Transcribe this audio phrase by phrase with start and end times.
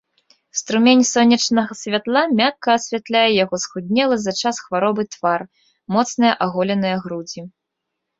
[0.59, 5.41] Струмень сонечнага святла мякка асвятляе яго схуднелы за час хваробы твар,
[5.97, 7.41] моцныя аголеныя грудзі.